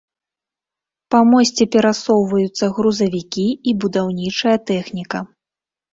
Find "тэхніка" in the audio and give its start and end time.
4.71-5.19